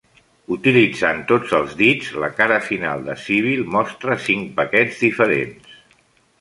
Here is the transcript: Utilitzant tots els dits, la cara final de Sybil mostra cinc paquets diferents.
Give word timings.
Utilitzant 0.53 1.19
tots 1.31 1.53
els 1.57 1.75
dits, 1.81 2.09
la 2.25 2.31
cara 2.41 2.59
final 2.71 3.05
de 3.11 3.19
Sybil 3.27 3.63
mostra 3.77 4.19
cinc 4.27 4.51
paquets 4.59 5.07
diferents. 5.07 5.81